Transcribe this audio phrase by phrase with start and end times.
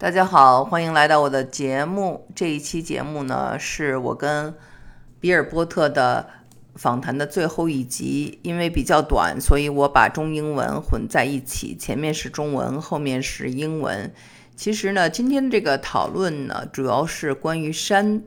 [0.00, 2.24] 大家好，欢迎来到我的节目。
[2.32, 4.54] 这一期节目呢，是我跟
[5.18, 6.24] 比尔波特的
[6.76, 8.38] 访谈的最后一集。
[8.42, 14.14] 因为比较短，所以我把中英文混在一起，前面是中文，后面是英文。
[14.54, 18.22] 其实呢，今天这个讨论呢，主要是关于山。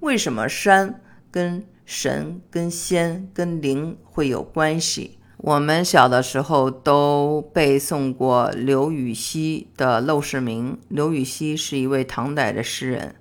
[0.00, 5.18] 为什么山跟神、跟仙、跟灵会有关系？
[5.42, 10.74] 我们小的时候都背诵过刘禹锡的《陋室铭》。
[10.88, 13.14] 刘禹锡是一位唐代的诗人，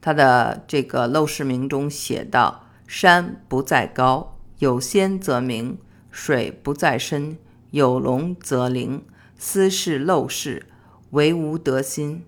[0.00, 5.74] 他的这个《陋室铭》中写道：“山不在高，有仙则名；
[6.12, 7.36] 水不在深，
[7.72, 9.02] 有龙则灵。
[9.36, 10.66] 斯是陋室，
[11.10, 12.24] 惟吾德馨。”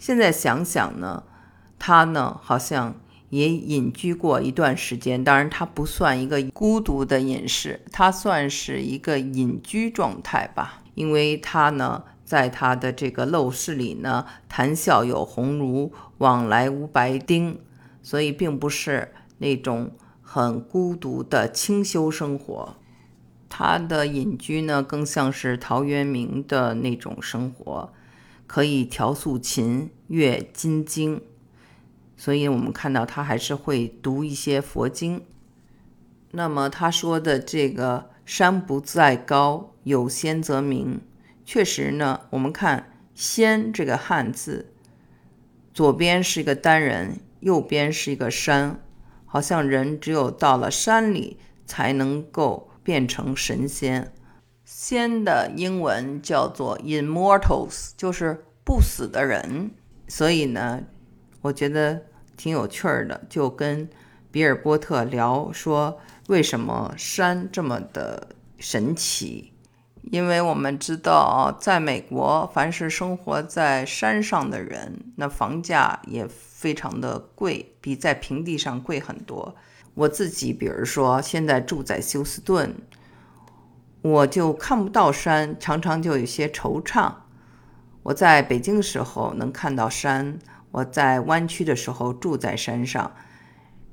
[0.00, 1.22] 现在想想呢，
[1.78, 2.96] 他呢好像。
[3.30, 10.82] 也隐居过一段时间，当然他不算一个孤独的隐士，他算是一个隐居状态吧。
[10.94, 17.58] 因为他呢，在他的这个陋室里呢，谈笑有鸿儒，往来无白丁，
[18.02, 19.90] 所以并不是那种
[20.22, 22.76] 很孤独的清修生活。
[23.48, 27.92] 他的隐居呢，更像是陶渊明的那种生活，
[28.46, 31.20] 可以调素琴，阅金经。
[32.16, 35.24] 所以，我们看到他还是会读一些佛经。
[36.30, 41.00] 那么他说的这个“山不在高，有仙则名”，
[41.44, 42.20] 确实呢。
[42.30, 44.72] 我们看“仙”这个汉字，
[45.72, 48.80] 左边是一个单人，右边是一个山，
[49.26, 54.12] 好像人只有到了山里才能够变成神仙。
[54.64, 59.72] 仙的英文叫做 “immortals”，就是不死的人。
[60.08, 60.84] 所以呢。
[61.44, 62.00] 我觉得
[62.38, 63.86] 挺有趣儿的，就跟
[64.30, 68.28] 比尔波特聊说，为什么山这么的
[68.58, 69.52] 神奇？
[70.10, 79.54] 因为我们知道，在美国，凡是生活在山上的人，那房价也非常的贵，比在平地上贵很多。
[79.92, 82.74] 我自己，比如说现在住在休斯顿，
[84.00, 87.12] 我就看不到山，常常就有些惆怅。
[88.02, 90.38] 我在北京的时候能看到山。
[90.74, 93.14] 我在湾区的时候住在山上，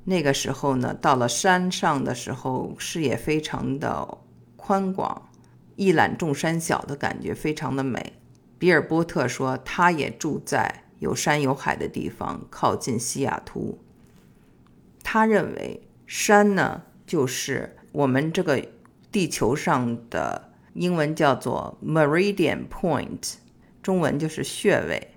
[0.02, 4.18] 那个时候呢，到了山上的时候，视野非常的
[4.56, 5.30] 宽广，
[5.76, 8.14] 一览众山小的感觉非常的美。
[8.58, 13.78] 比尔波特说，他也住在有山有海的地方，靠近西雅图。
[15.04, 18.60] 他认为山呢，就是我们这个
[19.12, 23.34] 地球上的英文叫做 meridian point，
[23.80, 25.14] 中文就是穴位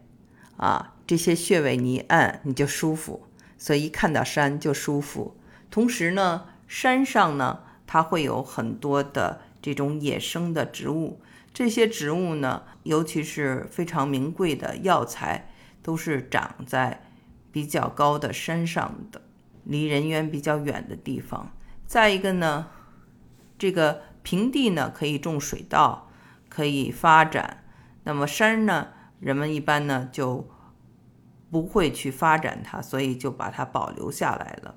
[0.57, 0.91] 啊。
[1.07, 3.27] 这些穴位你一按你就舒服，
[3.59, 5.38] 所以一看到山就舒服。
[5.69, 11.21] 同时呢，山上呢它会有很多的这种野生的植物，
[11.53, 15.51] 这些植物呢，尤其是非常名贵的药材，
[15.83, 17.03] 都是长在
[17.51, 19.21] 比较高的山上的，
[19.63, 21.51] 离人烟比较远的地方。
[21.85, 22.67] 再一个呢，
[23.59, 26.09] 这个平地呢可以种水稻，
[26.49, 27.63] 可以发展，
[28.05, 28.88] 那么山呢，
[29.19, 30.49] 人们一般呢就。
[31.50, 34.75] 不会去发展它，所以就把它保留下来了。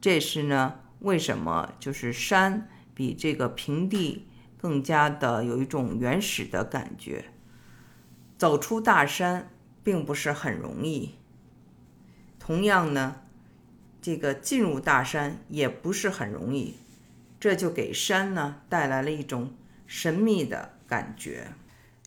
[0.00, 4.26] 这是呢，为什么就是山比这个平地
[4.58, 7.26] 更加的有一种原始的感觉？
[8.36, 9.50] 走出大山
[9.82, 11.14] 并不是很容易，
[12.38, 13.22] 同样呢，
[14.02, 16.74] 这个进入大山也不是很容易，
[17.38, 19.54] 这就给山呢带来了一种
[19.86, 21.52] 神秘的感觉。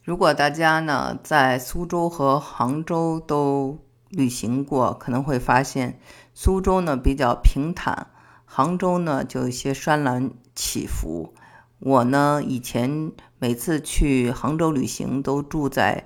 [0.08, 6.00] 如果大家呢在苏州和杭州都旅行过可能会发现，
[6.34, 8.08] 苏州呢比较平坦，
[8.46, 11.34] 杭州呢就有些山峦起伏。
[11.80, 16.06] 我呢以前每次去杭州旅行都住在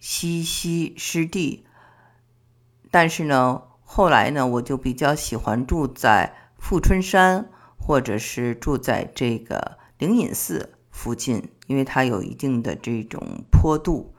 [0.00, 1.64] 西溪湿地，
[2.90, 14.12] 但是呢后来呢我就比较喜欢住在富春山，或者是住在这个灵隐寺附近，因为它有一定的这种坡度，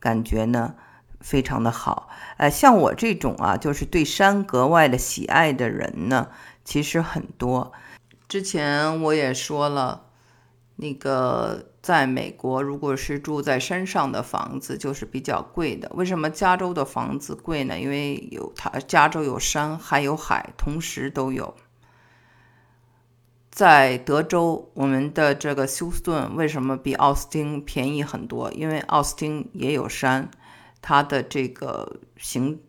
[0.00, 0.74] 感觉呢。
[1.20, 6.28] 非常的好，呃，像我这种啊，就是对山格外的喜爱的人呢，
[6.66, 7.72] 其实很多。
[8.28, 10.08] 之前我也说了，
[10.76, 15.90] 那个在美国，如果是住在山上的房子，就是比较贵的。
[15.94, 17.80] 为什么加州的房子贵呢？
[17.80, 21.54] 因为有它，加州有山还有海，同时都有。
[23.54, 28.50] 在德州，我们的这个休斯顿为什么比奥斯汀便宜很多？
[28.50, 30.28] 因为奥斯汀也有山。
[30.82, 32.60] 它的这个形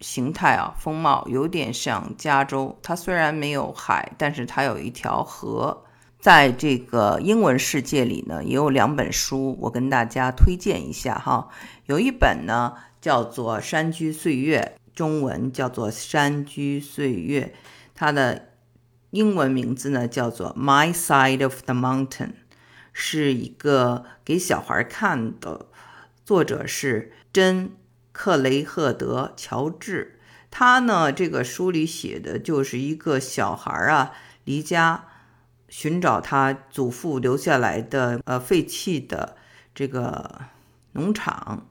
[0.00, 2.78] 形态啊，风貌有点像加州。
[2.82, 5.82] 它虽然没有海，但是它有一条河，
[6.20, 11.48] 在这个英文世界里呢，也有两本书，我跟大家推荐一下哈。
[11.86, 17.54] 有一本呢叫做《山居岁月》，中文叫做《山居岁月》，
[17.94, 18.50] 它的
[19.10, 22.08] 英文名字呢叫做《My Side of the Mountain》，
[22.92, 25.66] 是一个给小孩看的，
[26.24, 27.68] 作者是珍·
[28.12, 30.18] 克雷赫德·乔治。
[30.50, 34.12] 他呢这个书里写的就是一个小孩啊
[34.44, 35.04] 离家。
[35.70, 39.36] 寻找他祖父留下来的呃废弃的
[39.74, 40.46] 这个
[40.92, 41.68] 农场，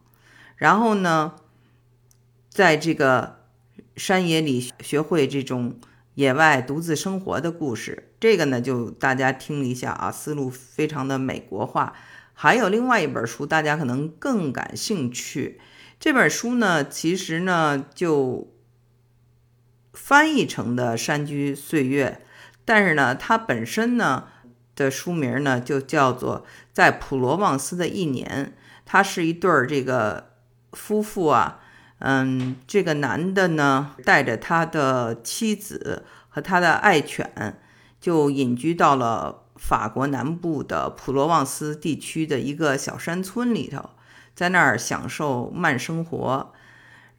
[0.56, 1.34] 然后呢，
[2.48, 3.40] 在这个
[3.96, 5.80] 山野里学会这种
[6.18, 8.10] 野外独自生活的故事。
[8.20, 11.94] 这个呢，就大家听了一下啊，思路非常的美国化。
[12.34, 15.62] 还有另外一本书，大家可能更感兴趣。
[16.00, 18.52] 这本书呢，其实呢就
[19.94, 22.22] 翻译成的《山居岁月》。
[22.66, 24.26] 但是呢，它本身呢
[24.76, 26.40] 的书名呢就叫做
[26.74, 28.54] 《在普罗旺斯的一年》。
[28.86, 30.32] 它是一对儿这个
[30.72, 31.60] 夫妇啊，
[32.00, 37.60] 嗯，这个男的呢带着他的妻子和他的爱犬，
[38.00, 43.90] 就隐居到了法国南部的普罗旺斯地区的一个小山村里头，
[44.36, 46.54] 在那儿享受慢生活。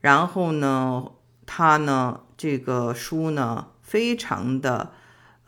[0.01, 1.11] 然后呢，
[1.45, 4.91] 他呢这个书呢非常的。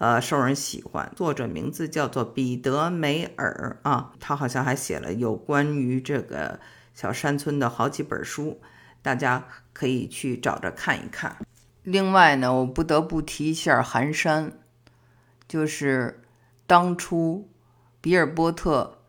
[0.02, 1.12] 呃，受人喜欢。
[1.16, 6.60] 作者名字叫做彼得梅尔啊，他好像还写了有关于这个
[6.96, 8.60] 小山村的好几本书，
[9.02, 11.38] 大家可以去找着看一看。
[11.84, 14.54] 另外呢，我不得不提一下寒山，
[15.48, 16.22] 就是
[16.68, 17.50] 当初
[18.00, 19.00] 比尔波特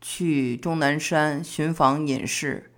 [0.00, 2.70] 去终南山寻访隐士，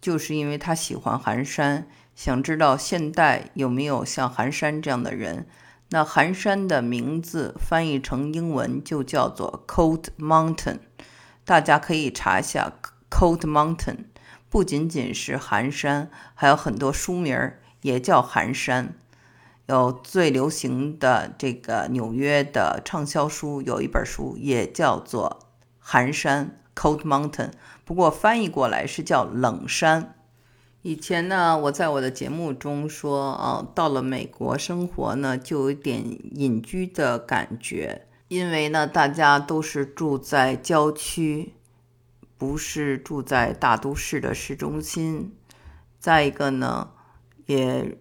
[0.00, 5.46] 就是因为他喜欢寒山，想知道现代有没有像寒山这样的人。
[5.92, 10.78] 那寒山的名字翻译成英文就叫做 Cold Mountain，
[11.44, 12.72] 大家可以查一下
[13.10, 14.04] Cold Mountain，
[14.50, 18.94] 不仅仅是寒山，还有很多书名儿也叫寒山。
[19.66, 25.38] 有最流行的这个纽约的畅销书，有一本书也叫做
[25.78, 27.52] 寒山 Cold Mountain，
[27.84, 30.16] 不过翻译过来是叫冷山。
[30.82, 36.02] 以前呢，我在我的节目中说，啊，到了美国生活呢，就有点
[36.34, 41.52] 隐居的感觉，因为呢，大家都是住在郊区，
[42.40, 45.36] 不是住在大都市的市中心。
[45.98, 46.92] 再一个呢，
[47.44, 47.98] 也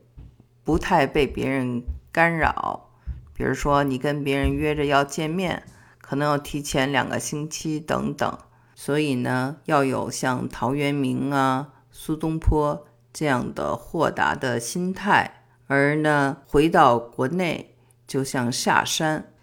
[0.64, 2.90] 不太被别人干扰，
[3.34, 5.64] 比如说你跟别人约着要见面，
[6.00, 8.40] 可能要提前两个星期等等。
[8.74, 11.74] 所以呢，要有像陶渊明啊。
[11.92, 17.76] 苏东坡这样的豁达的心态，而呢，回到国内
[18.08, 19.34] 就像下山，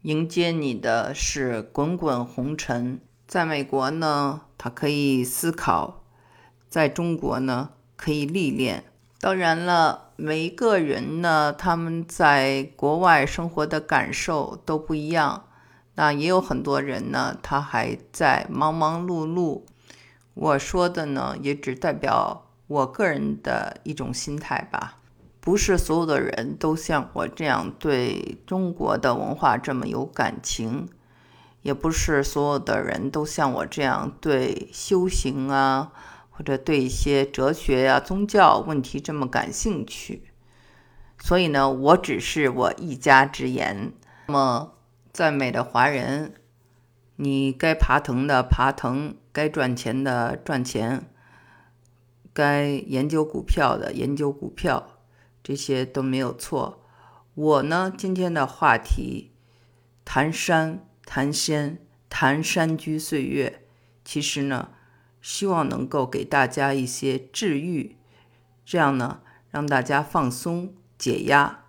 [0.00, 3.02] 迎接你的是滚滚红尘。
[3.26, 6.02] 在美国呢，可以思考；
[6.68, 8.84] 在中国呢，可以历练。
[9.20, 15.44] 当然了，每一个人呢，他们在国外生活的感受都不一样。
[15.94, 19.62] 那也有很多人呢，他还在忙忙碌碌。
[20.34, 24.98] 我说的呢，也只代表我个人的一种心态吧。
[25.40, 30.88] 不是所有的人都像我这样对中国的文化这么有感情，
[31.66, 35.90] 也不是所有的人都像我这样对修行啊，
[36.30, 40.30] 或者对一些哲学呀、宗教问题这么感兴趣。
[41.18, 43.92] 所以呢，我只是我一家之言。
[44.28, 44.74] 那么，
[45.12, 46.34] 赞美的华人，
[47.16, 49.16] 你该爬藤的爬藤。
[49.32, 51.10] 该赚钱的赚钱，
[52.32, 55.00] 该研究股票的研究股票，
[55.42, 56.82] 这些都没有错。
[57.34, 59.32] 我呢，今天的话题
[60.06, 61.78] 谈山、谈仙、
[62.10, 63.62] 谈山居岁月，
[64.04, 64.68] 其实呢，
[65.22, 67.96] 希望能够给大家一些治愈，
[68.66, 69.20] 这样呢，
[69.50, 71.60] 让大家放松解压。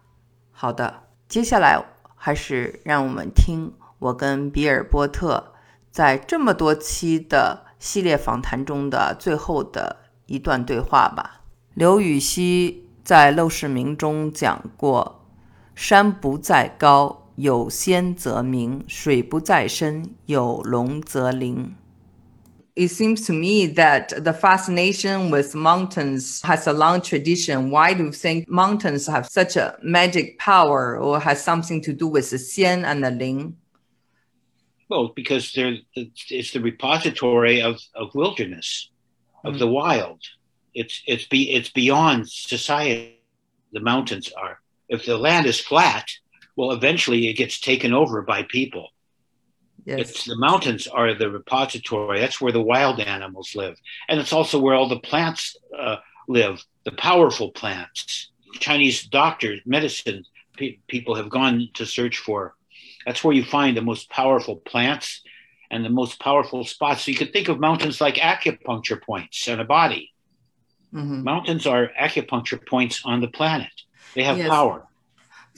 [0.52, 1.82] 好的，接下来
[2.16, 5.54] 还是让我们听我跟比尔波特。
[5.92, 11.42] 在这么多期的系列访谈中的最后的一段对话吧。
[11.74, 15.26] 刘禹锡在《陋室铭》中讲过
[15.74, 21.75] ：“山不在高，有仙则名；水不在深，有龙则灵。”
[22.75, 27.69] It seems to me that the fascination with mountains has a long tradition.
[27.69, 32.09] Why do you think mountains have such a magic power or has something to do
[32.09, 33.57] with the xian and the ling?
[34.89, 38.89] Well, because they're it's the repository of, of wilderness,
[39.45, 39.59] of mm.
[39.59, 40.21] the wild.
[40.73, 43.21] It's it's be it's beyond society.
[43.75, 44.61] The mountains are.
[44.89, 46.09] If the land is flat,
[46.58, 48.90] well, eventually it gets taken over by people.
[49.86, 50.00] Yes.
[50.10, 52.20] It's the mountains are the repository.
[52.20, 53.78] That's where the wild animals live,
[54.10, 55.98] and it's also where all the plants uh,
[56.28, 56.62] live.
[56.84, 58.32] The powerful plants.
[58.60, 60.26] Chinese doctors, medicine
[60.58, 62.56] pe- people have gone to search for.
[63.06, 65.22] That's where you find the most powerful plants
[65.70, 67.04] and the most powerful spots.
[67.04, 70.12] So you could think of mountains like acupuncture points in a body.
[70.94, 71.24] Mhm.
[71.24, 73.72] Mountains are acupuncture points on the planet.
[74.16, 74.50] They have Yes.
[74.50, 74.87] power.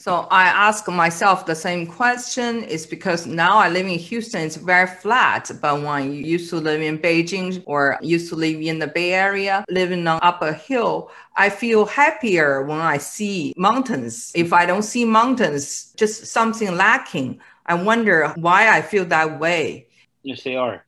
[0.00, 4.56] So I ask myself the same question is because now I live in Houston, it's
[4.56, 5.50] very flat.
[5.60, 9.12] But when you used to live in Beijing or used to live in the Bay
[9.12, 14.32] Area, living on up a hill, I feel happier when I see mountains.
[14.34, 17.38] If I don't see mountains, just something lacking.
[17.66, 19.86] I wonder why I feel that way.
[20.22, 20.86] Yes, they are.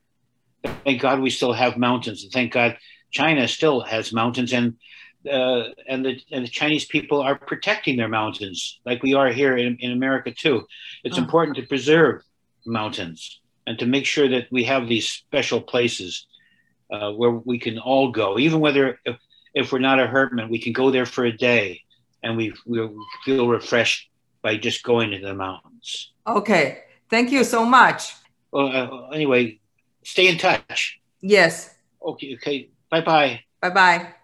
[0.87, 2.79] Thank God we still have mountains, and thank God
[3.11, 4.79] China still has mountains, and
[5.31, 9.57] uh, and the and the Chinese people are protecting their mountains, like we are here
[9.57, 10.67] in, in America too.
[11.05, 11.23] It's Oh.
[11.23, 12.23] important to preserve
[12.67, 16.27] mountains and to make sure that we have these special places
[16.93, 19.17] uh, where we can all go, even whether if,
[19.55, 21.81] if we're not a herdsman, we can go there for a day,
[22.23, 22.89] and we we
[23.25, 24.09] feel refreshed
[24.43, 26.13] by just going to the mountains.
[26.27, 26.85] Okay.
[27.09, 28.15] Thank you so much.
[28.51, 29.61] Well, uh, anyway,
[30.05, 30.99] stay in touch.
[31.21, 31.75] Yes.
[32.03, 32.71] Okay, okay.
[32.91, 33.41] Bye bye.
[33.61, 34.15] Bye bye.